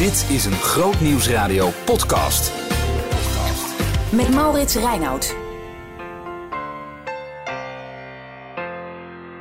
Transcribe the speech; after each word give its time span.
Dit 0.00 0.26
is 0.30 0.44
een 0.44 0.52
Groot 0.52 1.00
Nieuwsradio 1.00 1.70
podcast. 1.84 2.52
Met 4.12 4.34
Maurits 4.34 4.74
Reinoud. 4.74 5.36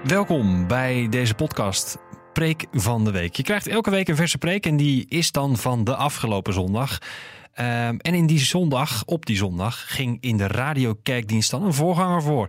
Welkom 0.04 0.68
bij 0.68 1.08
deze 1.10 1.34
podcast 1.34 1.98
Preek 2.34 2.66
van 2.72 3.04
de 3.04 3.12
Week. 3.12 3.36
Je 3.36 3.44
krijgt 3.44 3.68
elke 3.68 3.90
week 3.90 4.08
een 4.08 4.16
verse 4.16 4.38
preek 4.38 4.66
en 4.66 4.78
die 4.78 5.06
is 5.10 5.32
dan 5.32 5.58
van 5.58 5.84
de 5.84 5.96
afgelopen 5.96 6.54
zondag. 6.54 6.98
Ehm, 7.60 7.96
en 7.98 8.14
in 8.14 8.26
die 8.26 8.40
zondag, 8.40 9.04
op 9.06 9.26
die 9.26 9.36
zondag, 9.36 9.96
ging 9.96 10.18
in 10.22 10.38
de 10.38 10.48
radiokerkdienst 10.48 11.52
dan 11.52 11.64
een 11.64 11.74
voorganger 11.74 12.22
voor. 12.22 12.48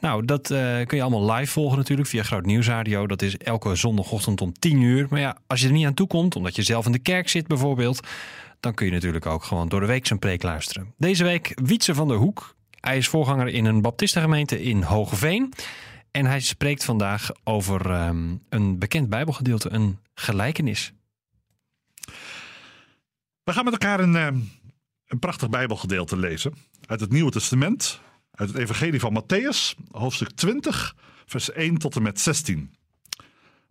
Nou, 0.00 0.24
dat 0.24 0.50
eh, 0.50 0.58
kun 0.86 0.96
je 0.96 1.02
allemaal 1.02 1.32
live 1.32 1.52
volgen 1.52 1.78
natuurlijk 1.78 2.08
via 2.08 2.22
Groot 2.22 2.46
Nieuwsradio. 2.46 3.06
Dat 3.06 3.22
is 3.22 3.36
elke 3.36 3.74
zondagochtend 3.74 4.40
om 4.40 4.52
10 4.52 4.80
uur. 4.80 5.06
Maar 5.10 5.20
ja, 5.20 5.36
als 5.46 5.60
je 5.60 5.66
er 5.66 5.72
niet 5.72 5.86
aan 5.86 5.94
toe 5.94 6.06
komt, 6.06 6.36
omdat 6.36 6.56
je 6.56 6.62
zelf 6.62 6.86
in 6.86 6.92
de 6.92 6.98
kerk 6.98 7.28
zit 7.28 7.46
bijvoorbeeld... 7.46 8.06
dan 8.60 8.74
kun 8.74 8.86
je 8.86 8.92
natuurlijk 8.92 9.26
ook 9.26 9.44
gewoon 9.44 9.68
door 9.68 9.80
de 9.80 9.86
week 9.86 10.06
zijn 10.06 10.18
preek 10.18 10.42
luisteren. 10.42 10.94
Deze 10.98 11.24
week 11.24 11.52
Wietse 11.62 11.94
van 11.94 12.08
der 12.08 12.16
Hoek. 12.16 12.54
Hij 12.80 12.96
is 12.96 13.08
voorganger 13.08 13.48
in 13.48 13.64
een 13.64 13.82
baptistengemeente 13.82 14.62
in 14.62 14.82
Hogeveen. 14.82 15.52
En 16.10 16.26
hij 16.26 16.40
spreekt 16.40 16.84
vandaag 16.84 17.30
over 17.44 17.90
ehm, 17.90 18.34
een 18.48 18.78
bekend 18.78 19.08
bijbelgedeelte, 19.08 19.70
een 19.70 19.98
gelijkenis. 20.14 20.92
We 23.50 23.56
gaan 23.56 23.64
met 23.64 23.72
elkaar 23.72 24.00
een, 24.00 24.16
eh, 24.16 24.26
een 25.06 25.18
prachtig 25.18 25.48
Bijbelgedeelte 25.48 26.16
lezen 26.16 26.54
uit 26.86 27.00
het 27.00 27.12
Nieuwe 27.12 27.30
Testament, 27.30 28.00
uit 28.30 28.48
het 28.48 28.58
Evangelie 28.58 29.00
van 29.00 29.22
Matthäus, 29.22 29.78
hoofdstuk 29.90 30.30
20, 30.30 30.96
vers 31.26 31.50
1 31.52 31.78
tot 31.78 31.96
en 31.96 32.02
met 32.02 32.20
16. 32.20 32.74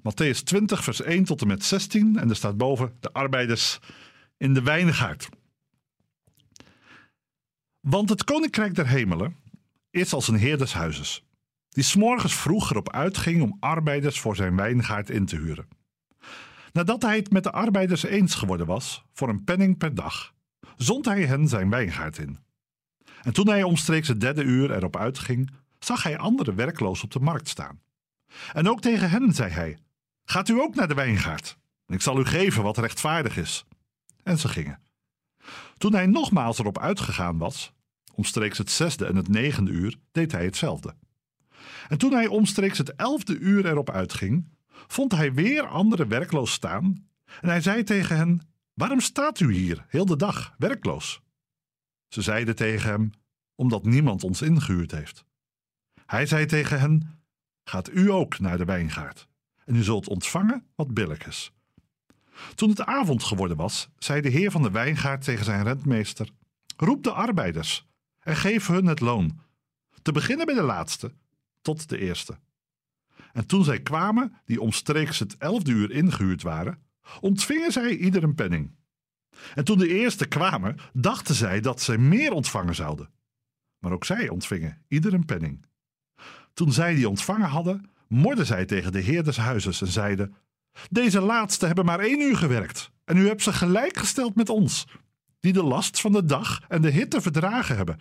Matthäus 0.02 0.43
20, 0.43 0.83
vers 0.83 1.02
1 1.02 1.23
tot 1.23 1.41
en 1.41 1.47
met 1.47 1.63
16, 1.63 2.17
en 2.17 2.29
er 2.29 2.35
staat 2.35 2.57
boven 2.57 2.97
de 2.99 3.11
arbeiders 3.11 3.79
in 4.38 4.53
de 4.53 4.61
wijngaard. 4.61 5.30
Want 7.80 8.09
het 8.09 8.23
koninkrijk 8.23 8.75
der 8.75 8.88
hemelen 8.88 9.35
is 9.89 10.13
als 10.13 10.27
een 10.27 10.38
heer 10.38 10.57
des 10.57 10.73
huizes, 10.73 11.23
die 11.69 11.83
s'morgens 11.83 12.33
vroeg 12.33 12.72
erop 12.72 12.91
uitging 12.91 13.41
om 13.41 13.57
arbeiders 13.59 14.19
voor 14.19 14.35
zijn 14.35 14.55
wijngaard 14.55 15.09
in 15.09 15.25
te 15.25 15.35
huren. 15.35 15.78
Nadat 16.72 17.02
hij 17.02 17.16
het 17.16 17.31
met 17.31 17.44
de 17.44 17.52
arbeiders 17.52 18.03
eens 18.03 18.36
geworden 18.36 18.66
was, 18.66 19.03
voor 19.14 19.30
een 19.30 19.44
penning 19.44 19.78
per 19.78 19.95
dag, 19.95 20.34
zond 20.75 21.06
hij 21.06 21.25
hen 21.25 21.48
zijn 21.48 21.70
wijngaard 21.70 22.17
in. 22.17 22.39
En 23.22 23.34
toen 23.34 23.48
hij 23.48 23.64
omstreeks 23.64 24.08
het 24.08 24.22
derde 24.22 24.44
uur 24.44 24.72
erop 24.72 24.95
uitging, 24.95 25.52
zag 25.80 26.03
hij 26.03 26.17
andere 26.17 26.53
werkloos 26.53 27.03
op 27.03 27.12
de 27.12 27.20
markt 27.20 27.47
staan. 27.47 27.81
En 28.53 28.70
ook 28.70 28.81
tegen 28.81 29.09
hen 29.09 29.34
zei 29.34 29.52
hij: 29.52 29.78
Gaat 30.23 30.50
u 30.50 30.62
ook 30.62 30.75
naar 30.75 30.88
de 30.88 30.94
wijngaard? 30.94 31.58
Ik 31.88 32.02
zal 32.02 32.20
u 32.20 32.25
geven 32.25 32.64
wat 32.64 32.78
rechtvaardig 32.78 33.38
is. 33.38 33.66
En 34.23 34.38
ze 34.38 34.47
gingen. 34.47 34.80
Toen 35.78 35.94
hij 35.94 36.06
nogmaals 36.06 36.59
erop 36.59 36.80
uitgegaan 36.80 37.38
was, 37.38 37.73
omstreeks 38.16 38.58
het 38.58 38.72
zesde 38.72 39.06
en 39.06 39.16
het 39.16 39.28
negende 39.28 39.72
uur, 39.72 39.95
deed 40.12 40.31
hij 40.31 40.45
hetzelfde. 40.45 40.95
En 41.88 41.97
toen 41.97 42.14
hij 42.14 42.28
omstreeks 42.28 42.78
het 42.78 42.95
elfde 42.95 43.38
uur 43.38 43.66
erop 43.66 43.90
uitging, 43.90 44.47
vond 44.88 45.11
hij 45.11 45.33
weer 45.33 45.67
anderen 45.67 46.08
werkloos 46.08 46.52
staan. 46.52 47.08
En 47.41 47.49
hij 47.49 47.61
zei 47.61 47.83
tegen 47.83 48.17
hen: 48.17 48.41
Waarom 48.73 48.99
staat 48.99 49.39
u 49.39 49.53
hier 49.53 49.85
heel 49.88 50.05
de 50.05 50.16
dag 50.16 50.53
werkloos? 50.58 51.22
Ze 52.08 52.22
zeiden 52.22 52.55
tegen 52.55 52.89
hem: 52.89 53.11
Omdat 53.55 53.85
niemand 53.85 54.23
ons 54.23 54.41
ingehuurd 54.41 54.91
heeft. 54.91 55.25
Hij 56.05 56.25
zei 56.25 56.45
tegen 56.45 56.80
hen: 56.80 57.22
Gaat 57.63 57.91
u 57.94 58.11
ook 58.11 58.39
naar 58.39 58.57
de 58.57 58.66
wijngaard, 58.66 59.27
en 59.66 59.75
u 59.75 59.83
zult 59.83 60.07
ontvangen 60.07 60.66
wat 60.75 60.94
billig 60.94 61.27
is. 61.27 61.52
Toen 62.55 62.69
het 62.69 62.85
avond 62.85 63.23
geworden 63.23 63.57
was, 63.57 63.89
zei 63.97 64.22
de 64.22 64.30
heer 64.30 64.52
van 64.52 64.61
de 64.61 64.72
wijngaard 64.72 65.23
tegen 65.23 65.45
zijn 65.45 65.63
rentmeester: 65.63 66.30
Roep 66.77 67.03
de 67.03 67.11
arbeiders 67.11 67.88
en 68.19 68.35
geef 68.35 68.67
hun 68.67 68.85
het 68.85 69.00
loon, 69.00 69.40
te 70.01 70.11
beginnen 70.11 70.46
bij 70.46 70.56
de 70.56 70.61
laatste 70.61 71.13
tot 71.61 71.90
de 71.90 71.97
eerste. 71.97 72.40
En 73.34 73.45
toen 73.45 73.63
zij 73.63 73.81
kwamen, 73.81 74.34
die 74.45 74.62
omstreeks 74.62 75.19
het 75.19 75.38
elfde 75.38 75.72
uur 75.72 75.91
ingehuurd 75.91 76.41
waren, 76.41 76.79
ontvingen 77.19 77.72
zij 77.72 77.97
ieder 77.97 78.23
een 78.23 78.35
penning. 78.35 78.72
En 79.56 79.63
toen 79.63 79.78
de 79.78 79.88
eerste 79.88 80.28
kwamen, 80.28 80.78
dachten 80.94 81.35
zij 81.35 81.62
dat 81.62 81.81
zij 81.81 81.97
meer 81.97 82.31
ontvangen 82.31 82.75
zouden. 82.75 83.09
Maar 83.79 83.91
ook 83.91 84.06
zij 84.06 84.29
ontvingen 84.29 84.84
ieder 84.88 85.13
een 85.13 85.25
penning. 85.25 85.66
Toen 86.53 86.72
zij 86.72 86.95
die 86.95 87.09
ontvangen 87.09 87.50
hadden, 87.50 87.90
morden 88.07 88.45
zij 88.45 88.66
tegen 88.66 88.91
de 88.91 89.00
heer 89.00 89.23
des 89.23 89.38
huizes 89.38 89.81
en 89.81 89.88
zeiden: 89.88 90.35
Deze 90.90 91.22
laatste 91.22 91.66
hebben 91.66 91.85
maar 91.85 92.00
één 92.00 92.22
uur 92.22 92.38
gewerkt, 92.38 92.91
en 93.06 93.17
u 93.17 93.28
hebt 93.28 93.41
ze 93.41 93.53
gelijkgesteld 93.53 94.35
met 94.35 94.50
ons, 94.50 94.85
die 95.40 95.53
de 95.53 95.63
last 95.63 96.01
van 96.01 96.11
de 96.11 96.25
dag 96.25 96.61
en 96.67 96.81
de 96.81 96.90
hitte 96.90 97.22
verdragen 97.22 97.75
hebben. 97.75 98.00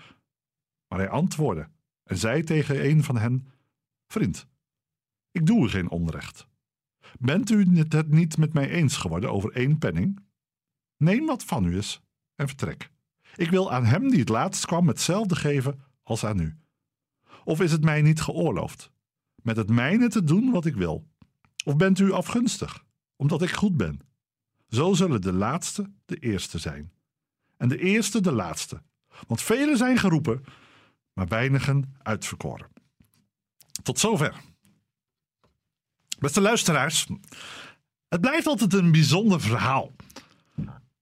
Maar 0.88 0.98
hij 0.98 1.08
antwoordde 1.08 1.68
en 2.04 2.18
zei 2.18 2.44
tegen 2.44 2.84
een 2.84 3.04
van 3.04 3.16
hen: 3.16 3.50
Vriend, 4.06 4.46
ik 5.38 5.46
doe 5.46 5.64
u 5.64 5.68
geen 5.68 5.90
onrecht. 5.90 6.46
Bent 7.18 7.50
u 7.50 7.82
het 7.88 8.08
niet 8.08 8.36
met 8.36 8.52
mij 8.52 8.68
eens 8.68 8.96
geworden 8.96 9.32
over 9.32 9.52
één 9.52 9.78
penning? 9.78 10.20
Neem 10.96 11.26
wat 11.26 11.44
van 11.44 11.64
u 11.64 11.76
is 11.76 12.00
en 12.34 12.48
vertrek. 12.48 12.90
Ik 13.36 13.50
wil 13.50 13.72
aan 13.72 13.84
hem 13.84 14.08
die 14.08 14.20
het 14.20 14.28
laatst 14.28 14.66
kwam 14.66 14.88
hetzelfde 14.88 15.36
geven 15.36 15.80
als 16.02 16.24
aan 16.24 16.40
u. 16.40 16.56
Of 17.44 17.60
is 17.60 17.72
het 17.72 17.84
mij 17.84 18.02
niet 18.02 18.20
geoorloofd 18.20 18.90
met 19.42 19.56
het 19.56 19.68
mijne 19.68 20.08
te 20.08 20.24
doen 20.24 20.50
wat 20.50 20.64
ik 20.64 20.74
wil? 20.74 21.06
Of 21.64 21.76
bent 21.76 21.98
u 21.98 22.12
afgunstig, 22.12 22.84
omdat 23.16 23.42
ik 23.42 23.50
goed 23.50 23.76
ben? 23.76 24.00
Zo 24.68 24.94
zullen 24.94 25.20
de 25.20 25.32
laatste 25.32 25.90
de 26.04 26.16
eerste 26.16 26.58
zijn, 26.58 26.92
en 27.56 27.68
de 27.68 27.78
eerste 27.78 28.20
de 28.20 28.32
laatste. 28.32 28.82
Want 29.26 29.42
velen 29.42 29.76
zijn 29.76 29.98
geroepen, 29.98 30.44
maar 31.12 31.26
weinigen 31.26 31.94
uitverkoren. 32.02 32.68
Tot 33.82 33.98
zover. 33.98 34.40
Beste 36.18 36.40
luisteraars, 36.40 37.06
het 38.08 38.20
blijft 38.20 38.46
altijd 38.46 38.72
een 38.72 38.92
bijzonder 38.92 39.40
verhaal. 39.40 39.92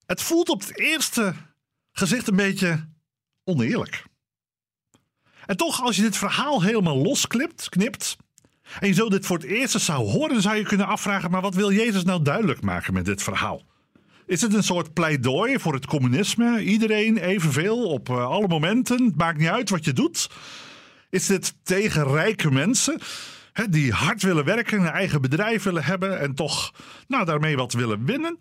Het 0.07 0.23
voelt 0.23 0.49
op 0.49 0.61
het 0.61 0.79
eerste 0.79 1.35
gezicht 1.93 2.29
een 2.29 2.37
beetje 2.37 2.89
oneerlijk. 3.45 4.05
En 5.47 5.57
toch, 5.57 5.83
als 5.83 5.97
je 5.97 6.03
dit 6.03 6.17
verhaal 6.17 6.63
helemaal 6.63 6.97
losknipt, 6.97 7.69
knipt, 7.69 8.17
en 8.81 8.89
je 8.89 8.95
zo 8.95 9.09
dit 9.09 9.27
voor 9.27 9.37
het 9.37 9.47
eerst 9.47 9.81
zou 9.81 10.11
horen, 10.11 10.43
zou 10.43 10.57
je 10.57 10.63
kunnen 10.63 10.87
afvragen: 10.87 11.31
maar 11.31 11.41
wat 11.41 11.55
wil 11.55 11.73
Jezus 11.73 12.05
nou 12.05 12.23
duidelijk 12.23 12.61
maken 12.61 12.93
met 12.93 13.05
dit 13.05 13.23
verhaal? 13.23 13.63
Is 14.27 14.41
het 14.41 14.55
een 14.55 14.63
soort 14.63 14.93
pleidooi 14.93 15.59
voor 15.59 15.75
het 15.75 15.87
communisme? 15.87 16.65
Iedereen 16.65 17.17
evenveel 17.17 17.89
op 17.89 18.09
uh, 18.09 18.27
alle 18.27 18.49
momenten? 18.49 19.05
Het 19.05 19.17
maakt 19.17 19.39
niet 19.39 19.49
uit 19.49 19.71
wat 19.71 19.85
je 19.85 19.93
doet. 19.93 20.31
Is 21.11 21.27
dit 21.27 21.55
tegen 21.63 22.07
rijke 22.07 22.51
mensen? 22.51 23.01
Die 23.65 23.93
hard 23.93 24.23
willen 24.23 24.45
werken, 24.45 24.81
een 24.81 24.87
eigen 24.87 25.21
bedrijf 25.21 25.63
willen 25.63 25.85
hebben 25.85 26.21
en 26.21 26.35
toch 26.35 26.75
nou, 27.09 27.25
daarmee 27.25 27.57
wat 27.57 27.73
willen 27.73 28.05
winnen? 28.05 28.39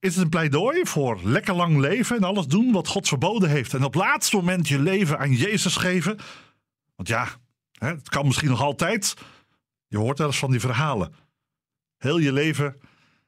Is 0.00 0.14
het 0.14 0.24
een 0.24 0.30
pleidooi 0.30 0.86
voor 0.86 1.20
lekker 1.22 1.54
lang 1.54 1.78
leven 1.78 2.16
en 2.16 2.22
alles 2.22 2.46
doen 2.46 2.72
wat 2.72 2.88
God 2.88 3.08
verboden 3.08 3.50
heeft 3.50 3.74
en 3.74 3.84
op 3.84 3.94
het 3.94 4.02
laatste 4.02 4.36
moment 4.36 4.68
je 4.68 4.78
leven 4.78 5.18
aan 5.18 5.32
Jezus 5.32 5.76
geven? 5.76 6.18
Want 6.96 7.08
ja, 7.08 7.28
hè, 7.72 7.88
het 7.88 8.08
kan 8.08 8.26
misschien 8.26 8.48
nog 8.48 8.62
altijd. 8.62 9.14
Je 9.86 9.98
hoort 9.98 10.18
wel 10.18 10.26
eens 10.26 10.38
van 10.38 10.50
die 10.50 10.60
verhalen. 10.60 11.14
Heel 11.96 12.18
je 12.18 12.32
leven 12.32 12.80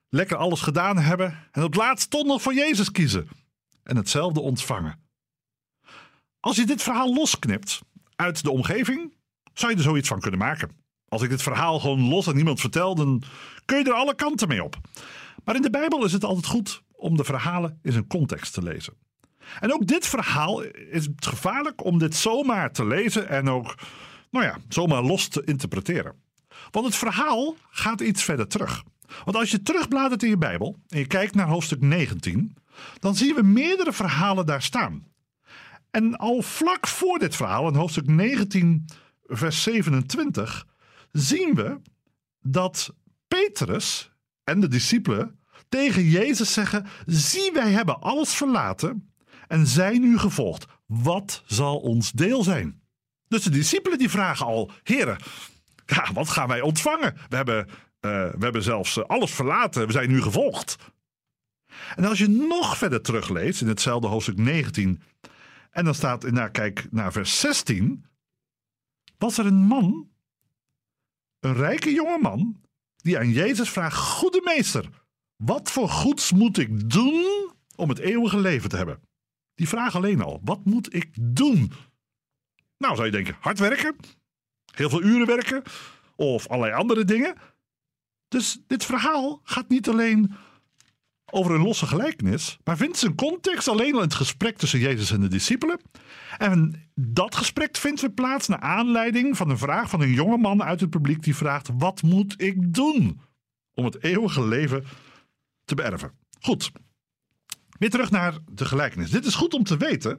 lekker 0.08 0.36
alles 0.36 0.60
gedaan 0.60 0.98
hebben 0.98 1.48
en 1.52 1.62
op 1.62 1.72
het 1.72 1.80
laatst 1.80 2.10
toch 2.10 2.26
nog 2.26 2.42
voor 2.42 2.54
Jezus 2.54 2.90
kiezen 2.90 3.28
en 3.82 3.96
hetzelfde 3.96 4.40
ontvangen. 4.40 5.08
Als 6.40 6.56
je 6.56 6.66
dit 6.66 6.82
verhaal 6.82 7.14
losknipt 7.14 7.80
uit 8.16 8.42
de 8.42 8.50
omgeving, 8.50 9.12
zou 9.54 9.70
je 9.70 9.76
er 9.76 9.84
zoiets 9.84 10.08
van 10.08 10.20
kunnen 10.20 10.40
maken. 10.40 10.70
Als 11.08 11.22
ik 11.22 11.30
dit 11.30 11.42
verhaal 11.42 11.80
gewoon 11.80 12.08
los 12.08 12.28
aan 12.28 12.34
niemand 12.34 12.60
vertel, 12.60 12.94
dan 12.94 13.22
kun 13.64 13.78
je 13.78 13.84
er 13.84 13.92
alle 13.92 14.14
kanten 14.14 14.48
mee 14.48 14.64
op. 14.64 14.76
Maar 15.44 15.56
in 15.56 15.62
de 15.62 15.70
Bijbel 15.70 16.04
is 16.04 16.12
het 16.12 16.24
altijd 16.24 16.46
goed 16.46 16.82
om 16.92 17.16
de 17.16 17.24
verhalen 17.24 17.78
in 17.82 17.92
zijn 17.92 18.06
context 18.06 18.52
te 18.52 18.62
lezen. 18.62 18.94
En 19.60 19.72
ook 19.72 19.86
dit 19.86 20.06
verhaal 20.06 20.62
is 20.62 21.04
het 21.06 21.26
gevaarlijk 21.26 21.84
om 21.84 21.98
dit 21.98 22.14
zomaar 22.14 22.72
te 22.72 22.86
lezen 22.86 23.28
en 23.28 23.48
ook, 23.48 23.74
nou 24.30 24.44
ja, 24.44 24.58
zomaar 24.68 25.02
los 25.02 25.28
te 25.28 25.42
interpreteren. 25.44 26.14
Want 26.70 26.86
het 26.86 26.96
verhaal 26.96 27.56
gaat 27.70 28.00
iets 28.00 28.22
verder 28.22 28.48
terug. 28.48 28.82
Want 29.24 29.36
als 29.36 29.50
je 29.50 29.62
terugbladert 29.62 30.22
in 30.22 30.28
je 30.28 30.38
Bijbel 30.38 30.76
en 30.88 30.98
je 30.98 31.06
kijkt 31.06 31.34
naar 31.34 31.46
hoofdstuk 31.46 31.80
19, 31.80 32.56
dan 32.98 33.14
zien 33.14 33.34
we 33.34 33.42
meerdere 33.42 33.92
verhalen 33.92 34.46
daar 34.46 34.62
staan. 34.62 35.06
En 35.90 36.16
al 36.16 36.42
vlak 36.42 36.86
voor 36.86 37.18
dit 37.18 37.36
verhaal, 37.36 37.68
in 37.68 37.74
hoofdstuk 37.74 38.06
19, 38.06 38.84
vers 39.30 39.62
27, 39.62 40.66
zien 41.12 41.54
we 41.54 41.80
dat 42.40 42.94
Petrus 43.28 44.10
en 44.44 44.60
de 44.60 44.68
discipelen 44.68 45.38
tegen 45.68 46.04
Jezus 46.04 46.52
zeggen: 46.52 46.86
Zie, 47.06 47.52
wij 47.52 47.70
hebben 47.70 48.00
alles 48.00 48.34
verlaten 48.34 49.12
en 49.48 49.66
zijn 49.66 50.02
u 50.02 50.18
gevolgd. 50.18 50.66
Wat 50.86 51.42
zal 51.46 51.78
ons 51.78 52.12
deel 52.12 52.42
zijn? 52.42 52.82
Dus 53.28 53.42
de 53.42 53.50
discipelen 53.50 53.98
die 53.98 54.10
vragen 54.10 54.46
al: 54.46 54.70
Heren, 54.82 55.18
wat 56.12 56.28
gaan 56.28 56.48
wij 56.48 56.60
ontvangen? 56.60 57.16
We 57.28 57.36
hebben, 57.36 57.66
uh, 57.68 57.72
we 58.10 58.38
hebben 58.38 58.62
zelfs 58.62 59.06
alles 59.06 59.30
verlaten, 59.30 59.86
we 59.86 59.92
zijn 59.92 60.10
u 60.10 60.22
gevolgd. 60.22 60.76
En 61.96 62.04
als 62.04 62.18
je 62.18 62.28
nog 62.28 62.76
verder 62.76 63.02
terugleest 63.02 63.60
in 63.60 63.68
hetzelfde 63.68 64.06
hoofdstuk 64.06 64.36
19, 64.36 65.02
en 65.70 65.84
dan 65.84 65.94
staat, 65.94 66.30
nou 66.30 66.50
kijk 66.50 66.86
naar 66.90 67.12
vers 67.12 67.40
16, 67.40 68.04
was 69.20 69.38
er 69.38 69.46
een 69.46 69.62
man, 69.66 70.10
een 71.40 71.54
rijke 71.54 71.92
jonge 71.92 72.18
man, 72.18 72.60
die 72.96 73.18
aan 73.18 73.30
Jezus 73.30 73.70
vraagt: 73.70 73.96
Goede 73.96 74.40
meester, 74.44 74.88
wat 75.36 75.70
voor 75.70 75.88
goeds 75.88 76.32
moet 76.32 76.58
ik 76.58 76.90
doen 76.90 77.50
om 77.76 77.88
het 77.88 77.98
eeuwige 77.98 78.38
leven 78.38 78.68
te 78.68 78.76
hebben? 78.76 79.00
Die 79.54 79.68
vraag 79.68 79.96
alleen 79.96 80.22
al: 80.22 80.40
wat 80.44 80.64
moet 80.64 80.94
ik 80.94 81.08
doen? 81.20 81.72
Nou, 82.78 82.94
zou 82.94 83.06
je 83.06 83.12
denken: 83.12 83.36
hard 83.40 83.58
werken, 83.58 83.96
heel 84.74 84.90
veel 84.90 85.02
uren 85.02 85.26
werken 85.26 85.62
of 86.16 86.48
allerlei 86.48 86.74
andere 86.74 87.04
dingen. 87.04 87.36
Dus 88.28 88.60
dit 88.66 88.84
verhaal 88.84 89.40
gaat 89.44 89.68
niet 89.68 89.88
alleen 89.88 90.34
over 91.30 91.54
een 91.54 91.62
losse 91.62 91.86
gelijkenis, 91.86 92.58
maar 92.64 92.76
vindt 92.76 92.98
zijn 92.98 93.14
context 93.14 93.68
alleen 93.68 93.92
al 93.92 93.98
in 93.98 94.04
het 94.04 94.14
gesprek 94.14 94.58
tussen 94.58 94.78
Jezus 94.78 95.10
en 95.10 95.20
de 95.20 95.28
discipelen. 95.28 95.80
En 96.38 96.88
dat 96.94 97.34
gesprek 97.34 97.76
vindt 97.76 98.00
weer 98.00 98.10
plaats 98.10 98.48
naar 98.48 98.60
aanleiding 98.60 99.36
van 99.36 99.50
een 99.50 99.58
vraag 99.58 99.90
van 99.90 100.00
een 100.00 100.12
jonge 100.12 100.36
man 100.36 100.62
uit 100.62 100.80
het 100.80 100.90
publiek 100.90 101.22
die 101.22 101.36
vraagt: 101.36 101.68
Wat 101.78 102.02
moet 102.02 102.42
ik 102.42 102.74
doen 102.74 103.20
om 103.74 103.84
het 103.84 104.02
eeuwige 104.02 104.46
leven 104.46 104.84
te 105.64 105.74
beërven? 105.74 106.12
Goed, 106.40 106.70
weer 107.78 107.90
terug 107.90 108.10
naar 108.10 108.34
de 108.52 108.64
gelijkenis. 108.64 109.10
Dit 109.10 109.26
is 109.26 109.34
goed 109.34 109.54
om 109.54 109.64
te 109.64 109.76
weten, 109.76 110.18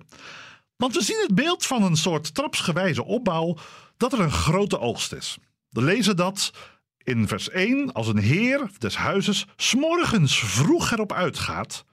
want 0.75 0.95
we 0.95 1.03
zien 1.03 1.21
het 1.21 1.35
beeld 1.35 1.65
van 1.65 1.83
een 1.83 1.97
soort 1.97 2.33
trapsgewijze 2.33 3.03
opbouw 3.03 3.57
dat 3.97 4.13
er 4.13 4.19
een 4.19 4.31
grote 4.31 4.79
oogst 4.79 5.13
is. 5.13 5.37
We 5.69 5.81
lezen 5.81 6.15
dat 6.15 6.51
in 7.03 7.27
vers 7.27 7.49
1 7.49 7.91
als 7.91 8.07
een 8.07 8.17
heer 8.17 8.69
des 8.77 8.95
huizes 8.95 9.47
s'morgens 9.55 10.39
vroeg 10.39 10.91
erop 10.91 11.13
uitgaat 11.13 11.85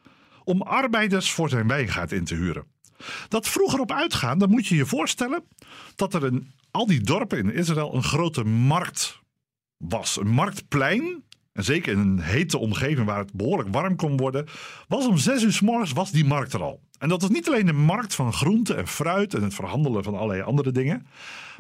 om 0.45 0.63
arbeiders 0.63 1.31
voor 1.31 1.49
zijn 1.49 1.69
wijngaard 1.69 2.13
in 2.13 2.25
te 2.25 2.35
huren. 2.35 2.65
Dat 3.29 3.49
vroeger 3.49 3.81
op 3.81 3.93
uitgaan, 3.93 4.39
dan 4.39 4.51
moet 4.51 4.67
je 4.67 4.77
je 4.77 4.87
voorstellen 4.87 5.45
dat 5.95 6.15
er 6.15 6.27
in 6.27 6.53
al 6.71 6.87
die 6.87 7.01
dorpen 7.01 7.39
in 7.39 7.55
Israël 7.55 7.95
een 7.95 8.03
grote 8.03 8.45
markt 8.45 9.21
was. 9.77 10.17
Een 10.17 10.29
marktplein, 10.29 11.25
en 11.53 11.65
zeker 11.65 11.93
in 11.93 11.99
een 11.99 12.21
hete 12.21 12.59
omgeving 12.59 13.07
waar 13.07 13.19
het 13.19 13.33
behoorlijk 13.33 13.69
warm 13.73 13.97
kon 13.97 14.17
worden, 14.17 14.47
was 14.89 15.07
om 15.07 15.17
zes 15.17 15.43
uur 15.43 15.53
s 15.53 15.61
morgens 15.61 15.93
was 15.93 16.11
die 16.11 16.25
markt 16.25 16.53
er 16.53 16.63
al. 16.63 16.81
En 16.99 17.09
dat 17.09 17.21
was 17.21 17.31
niet 17.31 17.49
alleen 17.49 17.67
de 17.67 17.73
markt 17.73 18.15
van 18.15 18.33
groente 18.33 18.75
en 18.75 18.89
fruit 18.89 19.35
en 19.35 19.43
het 19.43 19.55
verhandelen 19.55 20.05
van 20.05 20.15
allerlei 20.15 20.43
andere 20.43 20.73
dingen. 20.73 21.07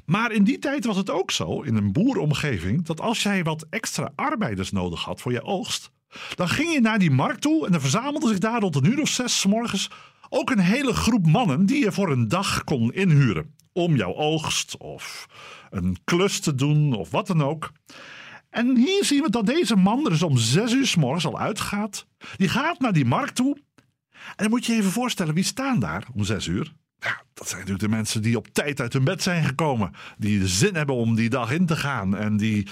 Maar 0.08 0.32
in 0.32 0.44
die 0.44 0.58
tijd 0.58 0.84
was 0.84 0.96
het 0.96 1.10
ook 1.10 1.30
zo, 1.30 1.62
in 1.62 1.76
een 1.76 1.92
boeromgeving, 1.92 2.84
dat 2.84 3.00
als 3.00 3.22
jij 3.22 3.44
wat 3.44 3.66
extra 3.70 4.12
arbeiders 4.14 4.72
nodig 4.72 5.04
had 5.04 5.20
voor 5.20 5.32
je 5.32 5.42
oogst, 5.42 5.90
dan 6.34 6.48
ging 6.48 6.72
je 6.72 6.80
naar 6.80 6.98
die 6.98 7.10
markt 7.10 7.40
toe 7.40 7.66
en 7.66 7.72
dan 7.72 7.80
verzamelde 7.80 8.28
zich 8.28 8.38
daar 8.38 8.60
rond 8.60 8.76
een 8.76 8.84
uur 8.84 9.00
of 9.00 9.08
zes 9.08 9.46
morgens 9.46 9.90
ook 10.28 10.50
een 10.50 10.58
hele 10.58 10.92
groep 10.92 11.26
mannen 11.26 11.66
die 11.66 11.84
je 11.84 11.92
voor 11.92 12.10
een 12.10 12.28
dag 12.28 12.64
kon 12.64 12.92
inhuren. 12.92 13.54
Om 13.72 13.96
jouw 13.96 14.14
oogst 14.14 14.76
of 14.76 15.26
een 15.70 15.96
klus 16.04 16.40
te 16.40 16.54
doen 16.54 16.92
of 16.94 17.10
wat 17.10 17.26
dan 17.26 17.42
ook. 17.42 17.72
En 18.50 18.76
hier 18.76 19.04
zien 19.04 19.22
we 19.22 19.30
dat 19.30 19.46
deze 19.46 19.76
man 19.76 20.04
er 20.04 20.10
dus 20.10 20.22
om 20.22 20.36
zes 20.36 20.72
uur 20.72 20.86
s 20.86 20.96
morgens 20.96 21.26
al 21.26 21.38
uitgaat. 21.38 22.06
Die 22.36 22.48
gaat 22.48 22.80
naar 22.80 22.92
die 22.92 23.04
markt 23.04 23.34
toe. 23.34 23.56
En 24.12 24.34
dan 24.36 24.50
moet 24.50 24.66
je 24.66 24.72
je 24.72 24.78
even 24.78 24.90
voorstellen, 24.90 25.34
wie 25.34 25.44
staan 25.44 25.80
daar 25.80 26.06
om 26.14 26.24
zes 26.24 26.46
uur? 26.46 26.72
Ja, 26.98 27.22
dat 27.34 27.48
zijn 27.48 27.60
natuurlijk 27.60 27.90
de 27.90 27.96
mensen 27.96 28.22
die 28.22 28.36
op 28.36 28.48
tijd 28.48 28.80
uit 28.80 28.92
hun 28.92 29.04
bed 29.04 29.22
zijn 29.22 29.44
gekomen. 29.44 29.94
Die 30.16 30.46
zin 30.46 30.74
hebben 30.74 30.94
om 30.94 31.14
die 31.14 31.28
dag 31.28 31.50
in 31.50 31.66
te 31.66 31.76
gaan. 31.76 32.16
En 32.16 32.36
die, 32.36 32.68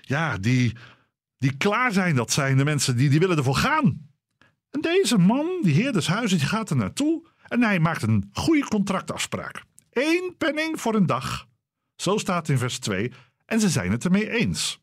ja, 0.00 0.38
die, 0.38 0.76
die 1.38 1.56
klaar 1.56 1.92
zijn. 1.92 2.14
Dat 2.14 2.32
zijn 2.32 2.56
de 2.56 2.64
mensen 2.64 2.96
die, 2.96 3.10
die 3.10 3.18
willen 3.20 3.36
ervoor 3.36 3.56
gaan. 3.56 4.08
En 4.70 4.80
deze 4.80 5.18
man, 5.18 5.58
die 5.62 5.74
heer 5.74 5.92
des 5.92 6.06
huizes, 6.06 6.42
gaat 6.42 6.70
er 6.70 6.76
naartoe. 6.76 7.28
En 7.48 7.62
hij 7.62 7.80
maakt 7.80 8.02
een 8.02 8.30
goede 8.32 8.64
contractafspraak. 8.64 9.62
Eén 9.90 10.34
penning 10.38 10.80
voor 10.80 10.94
een 10.94 11.06
dag. 11.06 11.46
Zo 11.96 12.18
staat 12.18 12.48
in 12.48 12.58
vers 12.58 12.78
2. 12.78 13.12
En 13.46 13.60
ze 13.60 13.68
zijn 13.68 13.90
het 13.90 14.04
ermee 14.04 14.30
eens. 14.30 14.80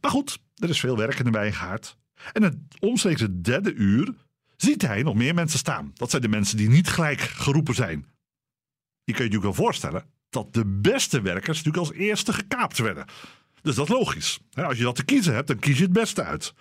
Maar 0.00 0.10
goed, 0.10 0.38
er 0.54 0.68
is 0.68 0.80
veel 0.80 0.96
werk 0.96 1.18
in 1.18 1.24
de 1.24 1.30
wijngaard. 1.30 1.96
En 2.32 2.42
het 2.42 2.56
omstreeks 2.78 3.20
het 3.20 3.44
derde 3.44 3.74
uur 3.74 4.14
ziet 4.62 4.82
hij 4.82 5.02
nog 5.02 5.14
meer 5.14 5.34
mensen 5.34 5.58
staan. 5.58 5.90
Dat 5.94 6.10
zijn 6.10 6.22
de 6.22 6.28
mensen 6.28 6.56
die 6.56 6.68
niet 6.68 6.88
gelijk 6.88 7.20
geroepen 7.20 7.74
zijn. 7.74 8.06
Je 9.04 9.14
kunt 9.14 9.18
je 9.18 9.24
natuurlijk 9.24 9.56
wel 9.56 9.64
voorstellen 9.64 10.04
dat 10.30 10.54
de 10.54 10.66
beste 10.66 11.20
werkers 11.20 11.56
natuurlijk 11.56 11.86
als 11.86 11.92
eerste 11.96 12.32
gekaapt 12.32 12.78
werden. 12.78 13.06
Dus 13.62 13.74
dat 13.74 13.88
is 13.88 13.94
logisch. 13.94 14.40
Als 14.52 14.78
je 14.78 14.84
dat 14.84 14.96
te 14.96 15.04
kiezen 15.04 15.34
hebt, 15.34 15.46
dan 15.46 15.58
kies 15.58 15.76
je 15.76 15.82
het 15.82 15.92
beste 15.92 16.24
uit. 16.24 16.54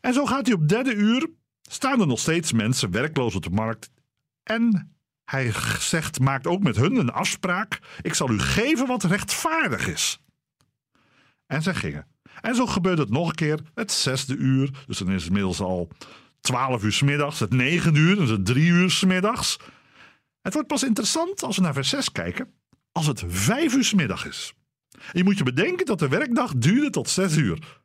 En 0.00 0.14
zo 0.14 0.26
gaat 0.26 0.46
hij 0.46 0.54
op 0.54 0.68
derde 0.68 0.94
uur. 0.94 1.30
Staan 1.62 2.00
er 2.00 2.06
nog 2.06 2.18
steeds 2.18 2.52
mensen 2.52 2.90
werkloos 2.90 3.34
op 3.34 3.42
de 3.42 3.50
markt. 3.50 3.90
En 4.42 4.94
hij 5.24 5.52
zegt, 5.78 6.20
maakt 6.20 6.46
ook 6.46 6.62
met 6.62 6.76
hun 6.76 6.96
een 6.96 7.12
afspraak. 7.12 7.80
Ik 8.02 8.14
zal 8.14 8.30
u 8.30 8.38
geven 8.38 8.86
wat 8.86 9.04
rechtvaardig 9.04 9.88
is. 9.88 10.18
En 11.46 11.62
zij 11.62 11.74
gingen. 11.74 12.06
En 12.40 12.54
zo 12.54 12.66
gebeurt 12.66 12.98
het 12.98 13.10
nog 13.10 13.28
een 13.28 13.34
keer, 13.34 13.60
het 13.74 13.92
zesde 13.92 14.36
uur. 14.36 14.70
Dus 14.86 14.98
dan 14.98 15.08
is 15.08 15.14
het 15.14 15.26
inmiddels 15.26 15.60
al 15.60 15.88
twaalf 16.44 16.82
uur 16.82 16.92
s 16.92 17.02
middags, 17.02 17.40
het 17.40 17.52
negen 17.52 17.94
uur, 17.94 18.14
dan 18.14 18.24
is 18.24 18.30
het 18.30 18.46
drie 18.46 18.66
uur 18.66 18.90
s 18.90 19.04
middags. 19.04 19.58
Het 20.40 20.52
wordt 20.52 20.68
pas 20.68 20.82
interessant 20.82 21.42
als 21.42 21.56
we 21.56 21.62
naar 21.62 21.72
vers 21.72 21.88
6 21.88 22.12
kijken, 22.12 22.52
als 22.92 23.06
het 23.06 23.24
vijf 23.26 23.74
uur 23.74 23.84
s 23.84 23.94
middag 23.94 24.26
is. 24.26 24.54
Je 25.12 25.24
moet 25.24 25.38
je 25.38 25.44
bedenken 25.44 25.86
dat 25.86 25.98
de 25.98 26.08
werkdag 26.08 26.54
duurde 26.56 26.90
tot 26.90 27.08
zes 27.08 27.36
uur. 27.36 27.82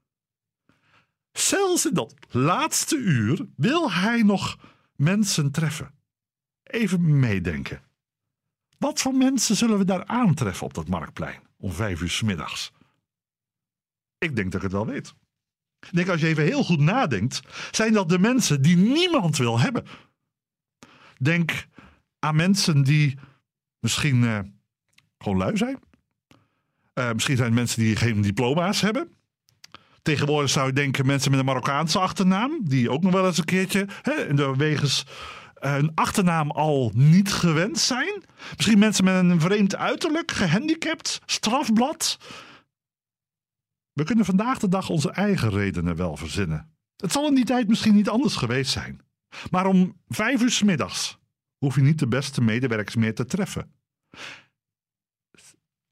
Zelfs 1.32 1.86
in 1.86 1.94
dat 1.94 2.16
laatste 2.30 2.96
uur 2.96 3.46
wil 3.56 3.92
hij 3.92 4.22
nog 4.22 4.58
mensen 4.96 5.52
treffen. 5.52 5.94
Even 6.64 7.20
meedenken. 7.20 7.82
Wat 8.78 9.02
voor 9.02 9.14
mensen 9.14 9.56
zullen 9.56 9.78
we 9.78 9.86
daar 9.86 10.06
aantreffen 10.06 10.66
op 10.66 10.74
dat 10.74 10.88
marktplein 10.88 11.42
om 11.58 11.72
vijf 11.72 12.02
uur 12.02 12.10
s 12.10 12.22
middags? 12.22 12.72
Ik 14.18 14.36
denk 14.36 14.52
dat 14.52 14.56
ik 14.56 14.62
het 14.62 14.72
wel 14.72 14.86
weet. 14.86 15.14
Denk 15.92 16.10
als 16.10 16.22
je 16.22 16.28
even 16.28 16.44
heel 16.44 16.64
goed 16.64 16.80
nadenkt, 16.80 17.40
zijn 17.72 17.94
dat 17.94 18.10
de 18.10 18.20
mensen 18.20 18.62
die 18.62 18.78
niemand 18.78 19.38
wil 19.38 19.60
hebben. 19.60 19.86
Denk 21.18 21.68
aan 22.20 22.36
mensen 22.36 22.84
die 22.84 23.18
misschien 23.80 24.24
uh, 24.24 24.40
gewoon 25.18 25.38
lui 25.38 25.58
zijn. 25.58 25.80
Uh, 26.94 27.12
misschien 27.12 27.36
zijn 27.36 27.48
het 27.48 27.58
mensen 27.58 27.82
die 27.82 27.96
geen 27.96 28.22
diploma's 28.22 28.82
hebben. 28.82 29.12
Tegenwoordig 30.02 30.50
zou 30.50 30.68
je 30.68 30.74
denken 30.74 31.06
mensen 31.06 31.32
met 31.32 31.40
een 31.40 31.46
Marokkaanse 31.46 32.00
achternaam, 32.00 32.60
die 32.64 32.92
ook 32.92 33.02
nog 33.02 33.12
wel 33.12 33.26
eens 33.26 33.38
een 33.38 33.46
keertje 33.46 33.88
hè, 34.02 34.56
wegens 34.56 35.06
uh, 35.62 35.76
een 35.78 35.92
achternaam 35.96 36.52
al 36.52 36.92
niet 36.96 37.34
gewend 37.34 37.80
zijn. 37.80 38.24
Misschien 38.56 38.80
mensen 38.80 39.04
met 39.04 39.16
een 39.16 39.42
vreemd 39.42 39.76
uiterlijk, 39.76 40.32
gehandicapt, 40.32 41.22
strafblad. 41.26 42.18
We 43.94 44.04
kunnen 44.04 44.26
vandaag 44.26 44.60
de 44.60 44.68
dag 44.68 44.90
onze 44.90 45.12
eigen 45.12 45.50
redenen 45.50 45.96
wel 45.96 46.18
verzinnen. 46.18 46.74
Het 46.96 47.12
zal 47.12 47.28
in 47.28 47.36
die 47.36 47.46
tijd 47.46 47.68
misschien 47.68 47.96
niet 47.96 48.10
anders 48.10 48.36
geweest 48.36 48.72
zijn. 48.72 49.02
Maar 49.52 49.66
om 49.66 50.02
vijf 50.08 50.42
uur 50.42 50.52
s 50.52 50.64
middags 50.64 51.20
hoef 51.58 51.76
je 51.76 51.82
niet 51.82 52.00
de 52.00 52.08
beste 52.08 52.42
medewerkers 52.42 52.96
meer 52.96 53.16
te 53.16 53.26
treffen. 53.26 53.74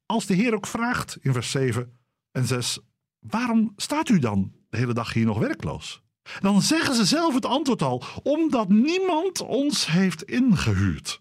Als 0.06 0.26
de 0.26 0.34
Heer 0.34 0.54
ook 0.54 0.68
vraagt 0.68 1.18
in 1.22 1.34
vers 1.34 1.52
7 1.52 2.00
en 2.32 2.46
6: 2.46 2.80
Waarom 3.20 3.74
staat 3.76 4.10
u 4.10 4.20
dan 4.20 4.54
de 4.70 4.78
hele 4.78 4.94
dag 4.94 5.14
hier 5.14 5.26
nog 5.26 5.40
werkloos? 5.40 6.02
Dan 6.40 6.62
zeggen 6.62 6.96
ze 6.96 7.06
zelf 7.06 7.34
het 7.34 7.46
antwoord 7.46 7.82
al: 7.82 8.04
Omdat 8.24 8.70
niemand 8.70 9.42
ons 9.42 9.86
heeft 9.86 10.24
ingehuurd. 10.24 11.20